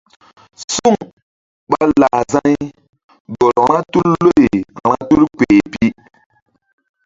[0.73, 0.95] Suŋ
[1.69, 2.55] ɓa lah za̧y
[3.37, 4.45] gɔl vba tul loy
[4.77, 5.85] vba tul kpeh pi.